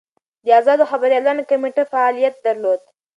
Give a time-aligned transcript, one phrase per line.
[0.45, 2.81] د ازادو خبریالانو کمېټه فعالیت درلود.